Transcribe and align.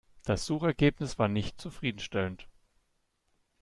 Das 0.23 0.47
Suchergebnis 0.47 1.19
war 1.19 1.27
nicht 1.27 1.61
zufriedenstellend. 1.61 2.49